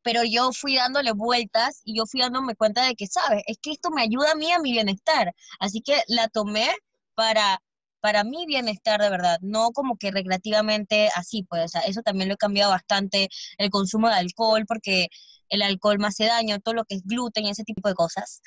[0.01, 3.43] pero yo fui dándole vueltas y yo fui dándome cuenta de que, ¿sabes?
[3.47, 5.35] Es que esto me ayuda a mí a mi bienestar.
[5.61, 6.75] Así que la tomé
[7.15, 7.61] para,
[8.01, 12.29] para mi bienestar de verdad, no como que recreativamente así, pues, o sea, eso también
[12.29, 15.09] lo he cambiado bastante, el consumo de alcohol, porque
[15.49, 18.43] el alcohol me hace daño, todo lo que es gluten y ese tipo de cosas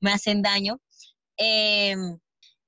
[0.00, 0.80] me hacen daño.
[1.36, 2.18] Em,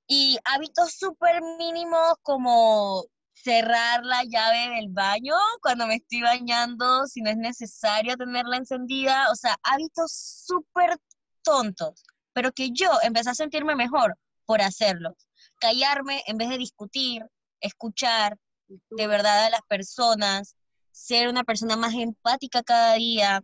[0.08, 7.22] y hábitos súper mínimos como cerrar la llave del baño cuando me estoy bañando, si
[7.22, 10.12] no es necesario tenerla encendida, o sea, hábitos
[10.46, 10.96] súper
[11.42, 14.16] tontos, pero que yo empecé a sentirme mejor
[14.46, 15.14] por hacerlos.
[15.62, 17.22] Callarme en vez de discutir,
[17.60, 20.56] escuchar de verdad a las personas,
[20.90, 23.42] ser una persona más empática cada día.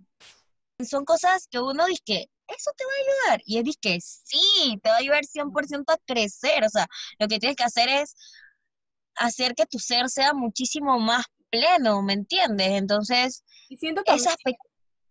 [0.84, 3.42] Son cosas que uno dice que eso te va a ayudar.
[3.46, 6.64] Y es que sí, te va a ayudar 100% a crecer.
[6.64, 6.88] O sea,
[7.20, 8.16] lo que tienes que hacer es
[9.14, 12.70] hacer que tu ser sea muchísimo más pleno, ¿me entiendes?
[12.72, 13.44] Entonces,
[13.78, 14.28] siento también,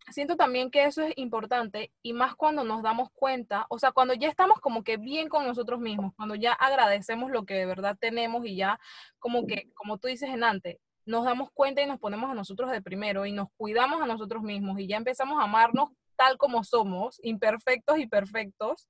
[0.10, 4.14] siento también que eso es importante y más cuando nos damos cuenta, o sea, cuando
[4.14, 7.98] ya estamos como que bien con nosotros mismos, cuando ya agradecemos lo que de verdad
[8.00, 8.80] tenemos y ya
[9.20, 12.72] como que, como tú dices en antes, nos damos cuenta y nos ponemos a nosotros
[12.72, 16.64] de primero y nos cuidamos a nosotros mismos y ya empezamos a amarnos tal como
[16.64, 18.90] somos, imperfectos y perfectos,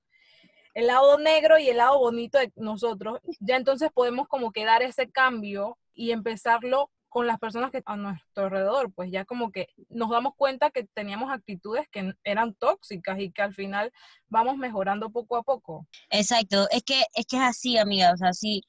[0.74, 4.84] el lado negro y el lado bonito de nosotros, ya entonces podemos como que dar
[4.84, 9.70] ese cambio y empezarlo con las personas que a nuestro alrededor, pues ya como que
[9.90, 13.92] nos damos cuenta que teníamos actitudes que eran tóxicas y que al final
[14.28, 15.88] vamos mejorando poco a poco.
[16.12, 18.62] Exacto, es que es que es así, amiga, o sea, sí.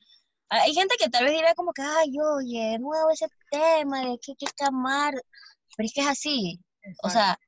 [0.48, 4.32] Hay gente que tal vez dirá como que, ay, oye, nuevo ese tema de que
[4.32, 5.12] hay que amar,
[5.76, 6.58] pero es que es así.
[7.02, 7.38] O sea,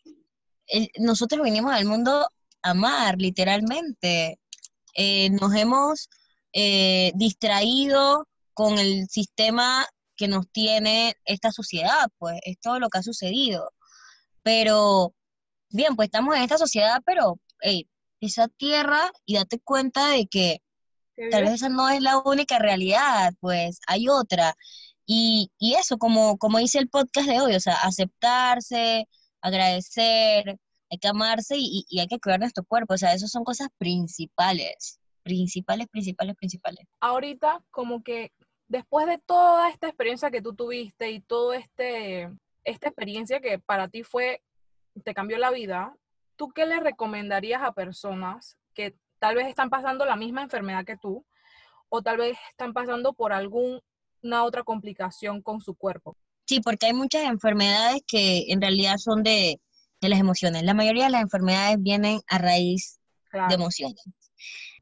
[0.99, 2.29] nosotros venimos al mundo
[2.61, 4.39] a amar, literalmente.
[4.95, 6.11] Eh, nos hemos
[6.53, 9.87] eh, distraído con el sistema
[10.21, 13.73] que nos tiene esta sociedad, pues es todo lo que ha sucedido.
[14.43, 15.15] Pero,
[15.71, 17.89] bien, pues estamos en esta sociedad, pero hey,
[18.21, 20.59] esa tierra y date cuenta de que
[21.31, 24.55] tal vez esa no es la única realidad, pues hay otra.
[25.07, 29.09] Y, y eso, como, como dice el podcast de hoy, o sea, aceptarse,
[29.41, 30.59] agradecer,
[30.91, 32.93] hay que amarse y, hay que cuidar nuestro cuerpo.
[32.93, 36.85] O sea, esas son cosas principales, principales, principales, principales.
[37.01, 38.33] Ahorita, como que
[38.71, 42.31] después de toda esta experiencia que tú tuviste y toda este,
[42.65, 44.43] esta experiencia que para ti fue,
[45.05, 45.95] te cambió la vida,
[46.37, 50.97] ¿tú qué le recomendarías a personas que tal vez están pasando la misma enfermedad que
[50.97, 51.27] tú
[51.89, 53.81] o tal vez están pasando por alguna
[54.45, 56.17] otra complicación con su cuerpo?
[56.47, 59.61] Sí, porque hay muchas enfermedades que en realidad son de,
[60.01, 60.63] de las emociones.
[60.63, 63.01] La mayoría de las enfermedades vienen a raíz
[63.33, 64.01] de emociones.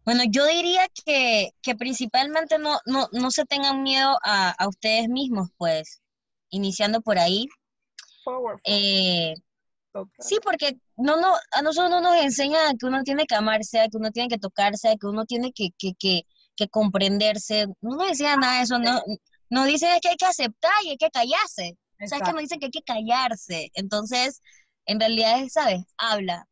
[0.09, 6.01] Bueno, yo diría que, principalmente no, no, no, se tengan miedo a, ustedes mismos, pues,
[6.49, 7.47] iniciando por ahí.
[8.65, 9.35] Eh,
[10.19, 13.99] sí, porque no, no, a nosotros no nos enseñan que uno tiene que amarse, que
[13.99, 16.23] uno tiene que tocarse, que uno tiene que, que, que,
[16.57, 17.67] que comprenderse.
[17.83, 19.03] No nos enseñan nada de eso, no,
[19.51, 21.77] nos dicen que hay que aceptar y hay que callarse.
[22.03, 23.71] O sea, es que nos dicen que hay que callarse.
[23.75, 24.41] Entonces,
[24.87, 25.85] en realidad es, ¿sabes?
[25.99, 26.47] Habla,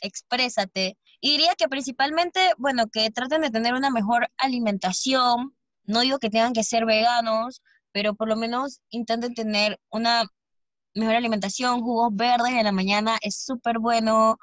[0.00, 0.96] exprésate.
[1.24, 5.54] Y diría que principalmente, bueno, que traten de tener una mejor alimentación.
[5.84, 10.24] No digo que tengan que ser veganos, pero por lo menos intenten tener una
[10.94, 14.36] mejor alimentación, jugos verdes en la mañana es súper bueno,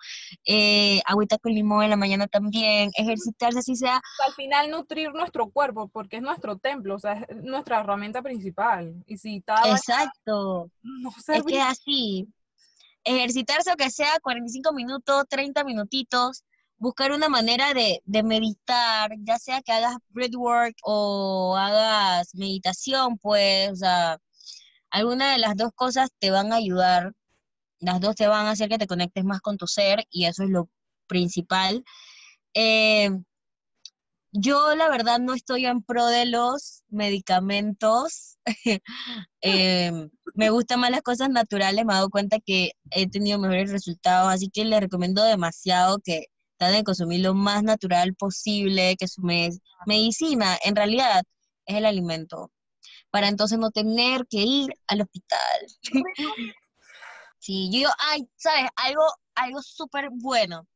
[0.46, 4.02] eh, agüita con limón en la mañana también, ejercitarse así sea.
[4.26, 9.04] Al final nutrir nuestro cuerpo, porque es nuestro templo, o sea, es nuestra herramienta principal.
[9.06, 9.70] Y si está...
[9.70, 10.72] Exacto.
[10.82, 12.28] No es que así,
[13.04, 16.46] ejercitarse aunque sea 45 minutos, 30 minutitos,
[16.80, 23.76] buscar una manera de, meditar, ya sea que hagas breathwork o hagas meditación, pues, o
[23.76, 24.20] sea,
[24.92, 27.14] alguna de las dos cosas te van a ayudar,
[27.80, 30.44] las dos te van a hacer que te conectes más con tu ser y eso
[30.44, 30.70] es lo
[31.08, 31.84] principal.
[32.54, 33.10] Eh,
[34.32, 38.38] yo la verdad no estoy en pro de los medicamentos.
[39.42, 43.72] Em, me gustan más las cosas naturales, me he dado cuenta que he tenido mejores
[43.72, 46.28] resultados, así que les recomiendo demasiado que
[46.68, 49.22] de consumir lo más natural posible, que su
[49.86, 51.24] medicina en realidad
[51.66, 52.52] es el alimento,
[53.10, 55.60] para entonces no tener que ir al hospital.
[57.40, 58.70] sí, yo, ay, ¿sabes?
[58.76, 59.04] Algo,
[59.36, 60.68] algo súper bueno,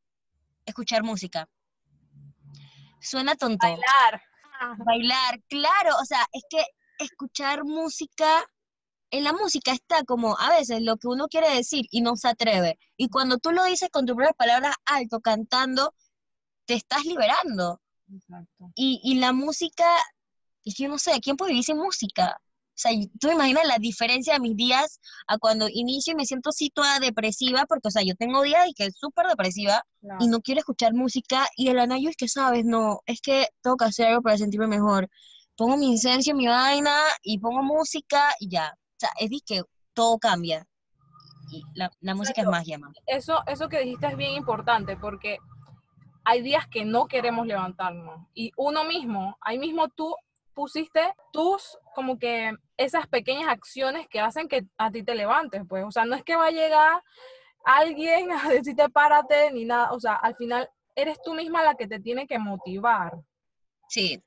[0.64, 1.48] escuchar música.
[3.00, 3.66] Suena tonto.
[3.66, 4.22] Bailar.
[4.78, 6.64] Bailar, claro, o sea, es que
[6.98, 8.44] escuchar música,
[9.14, 12.28] en la música está como a veces lo que uno quiere decir y no se
[12.28, 12.78] atreve.
[12.96, 15.94] Y cuando tú lo dices con tus propias palabras alto, cantando,
[16.66, 17.80] te estás liberando.
[18.12, 18.72] Exacto.
[18.74, 19.84] Y, y la música,
[20.64, 22.38] es que yo no sé, ¿quién puede vivir sin música?
[22.40, 24.98] O sea, tú imaginas la diferencia de mis días
[25.28, 28.66] a cuando inicio y me siento así toda depresiva, porque, o sea, yo tengo días
[28.68, 29.84] y que es súper depresiva
[30.18, 32.64] y no quiero escuchar música, y el anayo es que, ¿sabes?
[32.64, 35.08] No, es que tengo que hacer algo para sentirme mejor.
[35.56, 38.76] Pongo mi incenso, mi vaina, y pongo música, y ya.
[38.94, 40.66] O sea, es que todo cambia.
[41.50, 42.94] Y la, la música es magia, mamá.
[43.06, 45.38] Eso, eso que dijiste es bien importante porque
[46.24, 50.14] hay días que no queremos levantarnos y uno mismo, ahí mismo tú
[50.54, 55.84] pusiste tus como que esas pequeñas acciones que hacen que a ti te levantes, pues,
[55.84, 57.02] o sea, no es que va a llegar
[57.64, 61.86] alguien a decirte párate ni nada, o sea, al final eres tú misma la que
[61.86, 63.12] te tiene que motivar.
[63.88, 64.22] Sí,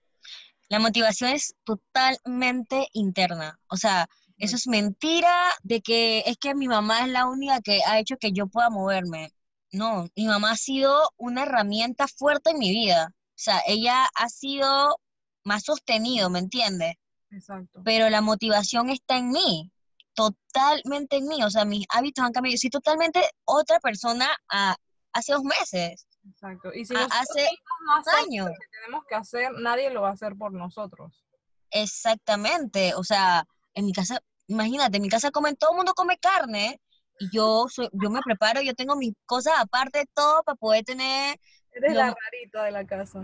[0.70, 3.58] la motivación es totalmente interna.
[3.70, 7.82] O sea, eso es mentira de que es que mi mamá es la única que
[7.86, 9.32] ha hecho que yo pueda moverme.
[9.72, 13.10] No, mi mamá ha sido una herramienta fuerte en mi vida.
[13.12, 15.00] O sea, ella ha sido
[15.44, 16.96] más sostenido, ¿me entiendes?
[17.32, 17.82] Exacto.
[17.84, 19.72] Pero la motivación está en mí,
[20.14, 21.44] totalmente en mí.
[21.44, 22.54] O sea, mis hábitos han cambiado.
[22.54, 24.76] Yo soy totalmente otra persona a,
[25.14, 26.74] hace dos meses, Exacto.
[26.74, 27.48] Y si a- hace
[27.86, 28.48] no años.
[28.48, 31.24] lo que tenemos que hacer, nadie lo va a hacer por nosotros.
[31.72, 33.46] Exactamente, o sea,
[33.78, 36.82] en mi casa, imagínate, en mi casa comen, todo el mundo come carne
[37.20, 40.84] y yo soy, yo me preparo, yo tengo mis cosas aparte de todo para poder
[40.86, 41.38] tener,
[41.72, 43.22] Eres la rarita de la casa.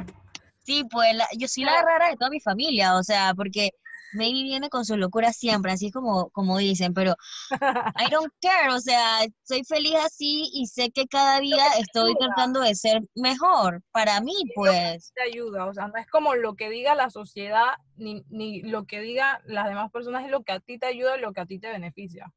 [0.59, 3.71] sí, pues la- yo soy la rara de toda mi familia, o sea, porque
[4.13, 7.15] Maybe viene con su locura siempre, así como, como dicen, pero
[7.51, 12.59] I don't care, o sea, soy feliz así y sé que cada día estoy tratando
[12.61, 15.11] de ser mejor para mí, pues.
[15.15, 18.85] te ayuda, o sea, no es como lo que diga la sociedad ni, ni lo
[18.85, 21.41] que diga las demás personas, es lo que a ti te ayuda y lo que
[21.41, 22.31] a ti te beneficia.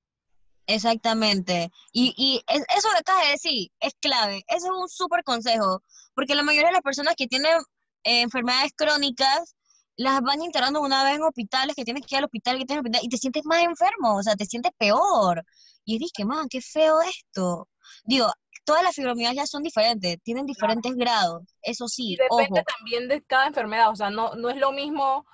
[0.67, 1.71] Exactamente.
[1.93, 4.43] Y, y es- eso que acabas de decir es clave.
[4.49, 5.83] Ese es un súper consejo.
[6.15, 7.57] Porque la mayoría de las personas que tienen
[8.05, 9.55] eh, enfermedades crónicas
[9.97, 12.69] las van internando una vez en hospitales, que tienes que ir al hospital, que tienes
[12.69, 15.45] que ir al hospital, y te sientes más enfermo, o sea, te sientes peor.
[15.85, 17.69] Y es que, man, qué feo esto.
[18.05, 18.27] Digo,
[18.65, 21.45] todas las fibromialgias son diferentes, tienen diferentes grados.
[21.63, 22.65] Eso Y sí, depende ojo.
[22.77, 25.25] también de cada enfermedad, o sea, no, no es lo mismo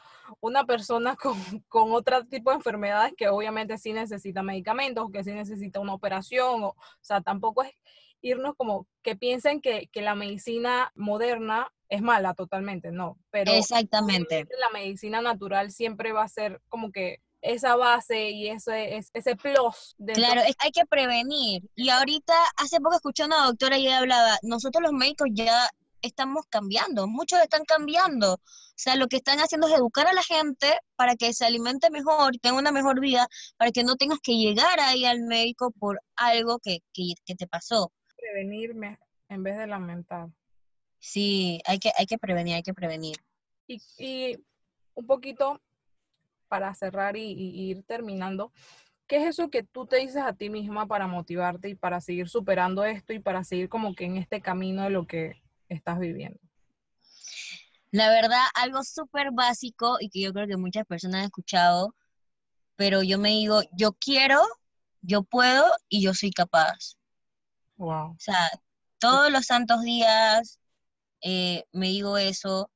[0.40, 1.34] una persona con,
[1.68, 6.62] con otro tipo de enfermedades que obviamente sí necesita medicamentos, que sí necesita una operación,
[6.62, 7.72] o, o sea, tampoco es
[8.20, 14.46] irnos como que piensen que, que la medicina moderna es mala totalmente, no, pero Exactamente.
[14.58, 19.36] la medicina natural siempre va a ser como que esa base y ese, es- ese
[19.36, 21.68] plus de Claro, es que hay que prevenir.
[21.74, 25.68] Y ahorita, hace poco escuché a una doctora y ella hablaba, nosotros los médicos ya
[26.00, 28.34] estamos cambiando, muchos están cambiando.
[28.34, 28.38] O
[28.76, 32.38] sea, lo que están haciendo es educar a la gente para que se alimente mejor,
[32.40, 33.28] tenga una mejor vida,
[33.58, 37.46] para que no tengas que llegar ahí al médico por algo que, que, que te
[37.46, 37.92] pasó.
[38.16, 40.28] prevenirme en vez de lamentar.
[41.02, 43.16] Sí, hay que, hay que prevenir, hay que prevenir.
[43.66, 44.38] Y, y
[44.94, 45.60] un poquito
[46.46, 48.52] para cerrar y, y ir terminando,
[49.08, 52.28] ¿qué es eso que tú te dices a ti misma para motivarte y para seguir
[52.28, 56.38] superando esto y para seguir como que en este camino de lo que estás viviendo?
[57.90, 61.96] La verdad, algo súper básico y que yo creo que muchas personas han escuchado,
[62.76, 64.40] pero yo me digo, yo quiero,
[65.00, 66.96] yo puedo y yo soy capaz.
[67.76, 68.12] Wow.
[68.12, 68.50] O sea,
[68.98, 70.60] todos los santos días
[71.22, 72.70] eh, me digo eso.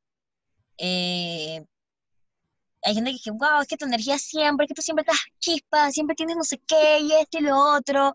[0.78, 1.64] eh,
[2.82, 5.18] hay gente que dice, wow, es que tu energía siempre, es que tú siempre estás
[5.40, 8.14] chispa, siempre tienes no sé qué y esto y lo otro.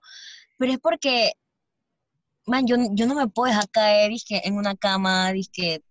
[0.58, 1.34] Pero es porque,
[2.46, 5.82] man, yo, yo no me puedo dejar caer, dizque, en una cama, dizque,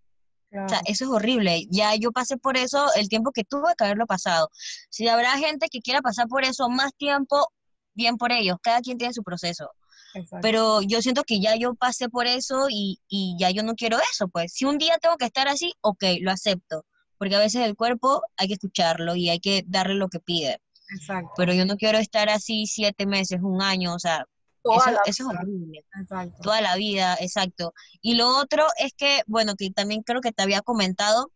[0.51, 1.67] o sea, eso es horrible.
[1.69, 4.49] Ya yo pasé por eso el tiempo que tuve que haberlo pasado.
[4.89, 7.47] Si habrá gente que quiera pasar por eso más tiempo,
[7.93, 8.57] bien por ellos.
[8.61, 9.69] Cada quien tiene su proceso.
[10.13, 10.39] Exacto.
[10.41, 13.97] Pero yo siento que ya yo pasé por eso y, y ya yo no quiero
[14.11, 14.53] eso, pues.
[14.53, 16.85] Si un día tengo que estar así, ok, lo acepto.
[17.17, 20.59] Porque a veces el cuerpo hay que escucharlo y hay que darle lo que pide.
[20.95, 21.31] Exacto.
[21.37, 24.25] Pero yo no quiero estar así siete meses, un año, o sea,
[24.63, 25.85] Toda eso, la eso es horrible.
[25.99, 26.37] Exacto.
[26.41, 27.73] Toda la vida, exacto.
[28.01, 31.31] Y lo otro es que, bueno, que también creo que te había comentado,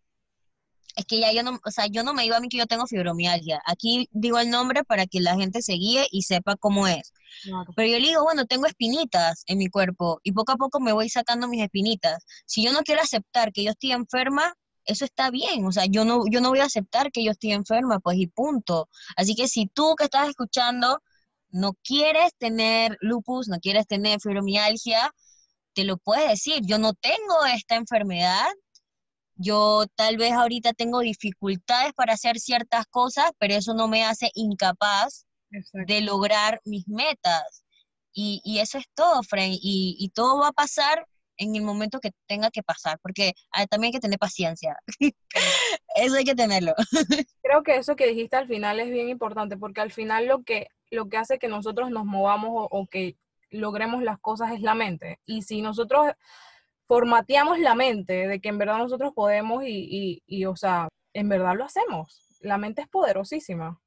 [0.95, 2.67] es que ya yo no, o sea, yo no me digo a mí que yo
[2.67, 3.61] tengo fibromialgia.
[3.65, 7.11] Aquí digo el nombre para que la gente se guíe y sepa cómo es.
[7.43, 7.71] Claro.
[7.75, 10.93] Pero yo le digo, bueno, tengo espinitas en mi cuerpo y poco a poco me
[10.93, 12.23] voy sacando mis espinitas.
[12.45, 14.53] Si yo no quiero aceptar que yo estoy enferma,
[14.85, 15.65] eso está bien.
[15.65, 18.27] O sea, yo no, yo no voy a aceptar que yo estoy enferma, pues y
[18.27, 18.89] punto.
[19.17, 21.01] Así que si tú que estás escuchando
[21.49, 25.11] no quieres tener lupus, no quieres tener fibromialgia,
[25.73, 28.47] te lo puedes decir, yo no tengo esta enfermedad,
[29.35, 34.31] yo tal vez ahorita tengo dificultades para hacer ciertas cosas, pero eso no me hace
[34.33, 35.25] incapaz
[35.73, 37.63] de lograr mis metas.
[38.17, 41.05] Y, eso es todo, Frank, y, todo va a pasar
[41.37, 43.33] en el momento que tenga que pasar, porque
[43.69, 44.77] también hay que tener paciencia.
[45.95, 46.73] eso hay que tenerlo.
[47.43, 50.67] Creo que eso que dijiste al final es bien importante, porque al final lo que,
[50.91, 53.17] lo que hace que nosotros nos movamos o que
[53.49, 55.19] logremos las cosas es la mente.
[55.25, 56.13] Y si nosotros
[56.87, 61.55] formateamos la mente de que en verdad nosotros podemos y, y, o sea, en verdad
[61.55, 62.37] lo hacemos.
[62.41, 63.79] La mente es poderosísima.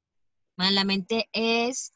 [0.57, 1.93] la mente es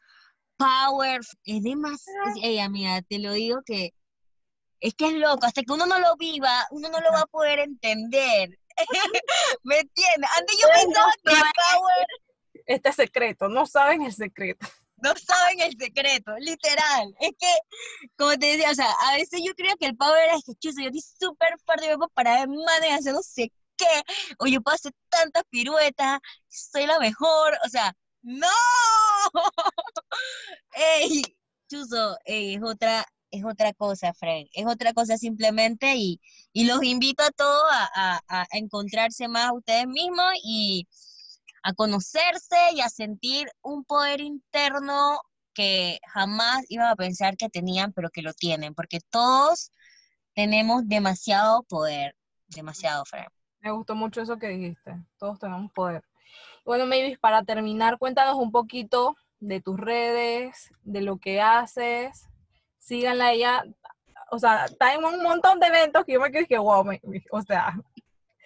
[0.58, 3.94] power, es demasiado, ey amiga, te lo digo que
[4.80, 7.26] es que es loco, hasta que uno no lo viva, uno no lo va a
[7.26, 8.60] poder entender.
[9.64, 10.30] ¿Me entiendes?
[10.38, 12.08] Antes yo pensaba que power...
[12.66, 14.68] Este secreto, no saben el secreto
[15.04, 17.14] no saben el secreto, literal.
[17.20, 17.48] Es que,
[18.18, 19.98] como te decía, o sea, a veces yo creo que el
[20.36, 22.48] es que chuzo, yo estoy súper fuerte, yo puedo parar
[22.82, 23.86] de hacer no sé qué,
[24.40, 28.48] o yo puedo hacer tantas piruetas, soy la mejor, o sea, ¡no!
[30.76, 31.24] ¡Ey!
[31.70, 36.22] Chuzo, es otra, es otra cosa, Frank, es otra cosa simplemente y,
[36.54, 40.88] y los invito a todos a, a, a encontrarse más a ustedes mismos y
[41.64, 45.20] a conocerse y a sentir un poder interno
[45.54, 49.72] que jamás iban a pensar que tenían, pero que lo tienen, porque todos
[50.34, 52.16] tenemos demasiado poder,
[52.48, 53.26] demasiado, Fred.
[53.62, 56.04] Me gustó mucho eso que dijiste, todos tenemos poder.
[56.66, 62.28] Bueno, Mavis, para terminar, cuéntanos un poquito de tus redes, de lo que haces,
[62.78, 63.64] síganla ella,
[64.32, 66.86] o sea, está en un montón de eventos que yo me quedé que, wow,
[67.32, 67.74] o sea,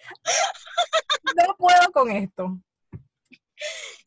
[1.36, 2.60] no puedo con esto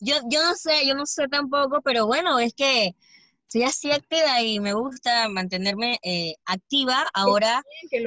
[0.01, 2.95] yo, yo no sé, yo no sé tampoco, pero bueno, es que
[3.47, 7.05] soy así activa y me gusta mantenerme eh, activa.
[7.13, 7.61] Ahora,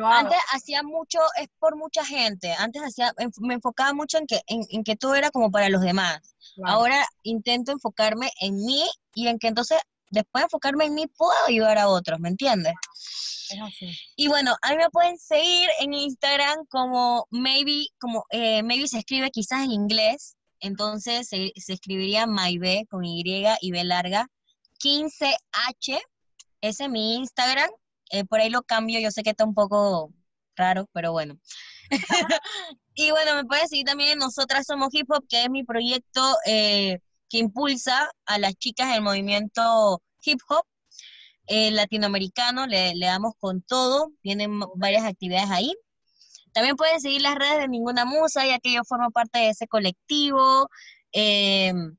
[0.04, 2.52] antes hacía mucho, es por mucha gente.
[2.54, 6.34] Antes hacía, me enfocaba mucho en que, en, que todo era como para los demás.
[6.64, 9.78] Ahora intento enfocarme en mí y en que entonces,
[10.10, 12.74] después de enfocarme en mí, puedo ayudar a otros, ¿me entiendes?
[14.16, 18.98] Y bueno, a mí me pueden seguir en Instagram como maybe, como eh, maybe se
[18.98, 23.22] escribe quizás en inglés, entonces se, escribiría Maybe con Y
[23.60, 24.28] y B larga,
[24.82, 26.00] 15H,
[26.60, 27.70] ese es mi Instagram,
[28.10, 30.12] eh, por ahí lo cambio, yo sé que está un poco
[30.56, 31.38] raro, pero bueno.
[32.94, 37.00] y bueno, me pueden seguir también Nosotras Somos Hip Hop, que es mi proyecto eh,
[37.28, 40.64] que impulsa a las chicas del movimiento hip hop
[41.46, 45.74] eh, latinoamericano, le, damos con todo, tienen varias actividades ahí.
[46.54, 49.66] También pueden seguir las redes de Ninguna Musa, ya que yo formo parte de ese
[49.66, 50.68] colectivo.
[51.12, 51.96] Em,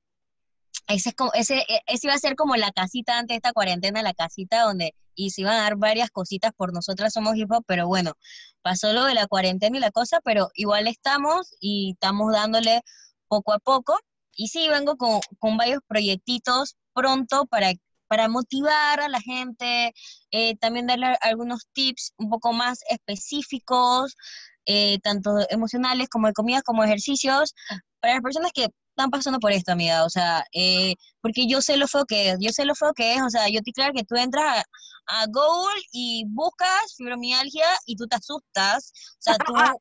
[0.87, 4.13] ese, ese, e, ese iba a ser como la casita antes de esta cuarentena, la
[4.13, 7.87] casita donde y se iban a dar varias cositas por nosotras somos hip hop, pero
[7.87, 8.13] bueno,
[8.61, 12.81] pasó lo de la cuarentena y la cosa, pero igual estamos y estamos dándole
[13.27, 13.97] poco a poco.
[14.33, 17.71] Y sí, vengo con, con varios proyectitos pronto para,
[18.15, 19.93] para motivar a la gente,
[20.31, 24.15] eh, también darle algunos tips un poco más específicos,
[24.65, 27.53] eh, tanto emocionales como de comidas, como ejercicios,
[27.99, 31.75] para las personas que están pasando por esto, amiga, o sea, eh, porque yo sé
[31.75, 33.91] lo feo que es, yo sé lo feo que es, o sea, yo te claro
[33.93, 34.63] que tú entras
[35.07, 39.53] a, Google y buscas fibromialgia y tú te asustas, o sea, tú,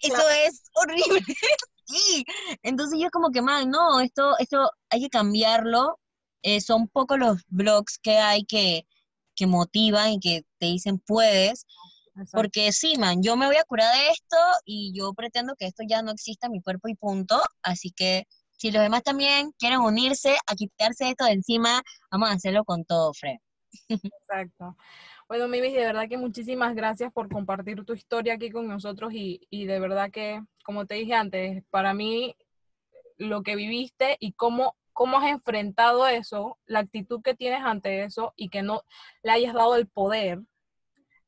[0.00, 1.22] eso es horrible,
[1.86, 2.24] sí,
[2.64, 6.00] entonces yo como que, mal, no, esto, esto hay que cambiarlo,
[6.42, 8.86] eh, son pocos los blogs que hay que,
[9.34, 11.66] que motivan y que te dicen puedes,
[12.32, 15.82] porque sí, man, yo me voy a curar de esto y yo pretendo que esto
[15.86, 17.40] ya no exista en mi cuerpo y punto.
[17.62, 18.26] Así que
[18.58, 22.84] si los demás también quieren unirse a quitarse esto de encima, vamos a hacerlo con
[22.84, 23.38] todo, Fred.
[24.12, 24.76] Exacto.
[25.26, 29.46] Bueno, Mimis, de verdad que muchísimas gracias por compartir tu historia aquí con nosotros y,
[29.48, 32.36] y de verdad que, como te dije antes, para mí
[33.16, 38.32] lo que viviste y cómo cómo has enfrentado eso, la actitud que tienes ante eso
[38.36, 38.82] y que no
[39.22, 40.40] le hayas dado el poder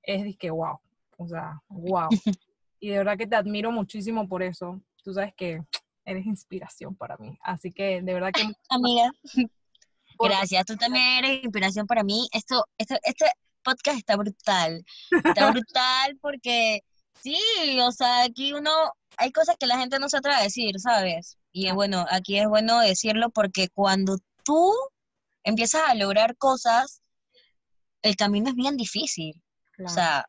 [0.02, 0.78] es de que wow,
[1.16, 2.08] o sea, wow.
[2.80, 4.78] Y de verdad que te admiro muchísimo por eso.
[5.02, 5.58] Tú sabes que
[6.04, 7.38] eres inspiración para mí.
[7.40, 8.42] Así que de verdad que...
[8.68, 9.10] Amiga,
[10.18, 10.66] gracias.
[10.66, 12.28] Tú también eres inspiración para mí.
[12.30, 13.24] Esto, esto, este
[13.62, 14.84] podcast está brutal.
[15.24, 16.80] Está brutal porque
[17.22, 17.38] sí,
[17.80, 18.70] o sea, aquí uno,
[19.16, 21.38] hay cosas que la gente no se atreve a decir, ¿sabes?
[21.56, 24.74] Y es bueno, aquí es bueno decirlo porque cuando tú
[25.44, 27.00] empiezas a lograr cosas,
[28.02, 29.40] el camino es bien difícil.
[29.84, 30.26] O sea,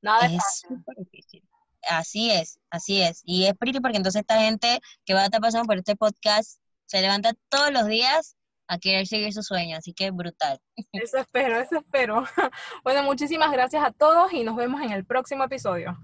[0.00, 1.46] Nada es súper difícil.
[1.82, 3.20] Así es, así es.
[3.24, 6.58] Y es pretty porque entonces esta gente que va a estar pasando por este podcast
[6.86, 8.34] se levanta todos los días
[8.68, 10.58] a querer seguir su sueño, así que brutal.
[10.92, 12.24] Eso espero, eso espero.
[12.84, 15.98] Bueno, muchísimas gracias a todos y nos vemos en el próximo episodio.